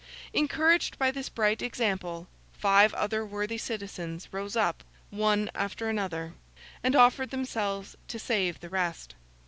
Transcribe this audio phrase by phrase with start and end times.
[0.33, 6.33] Encouraged by this bright example, five other worthy citizens rose up one after another,
[6.81, 9.13] and offered themselves to save the rest.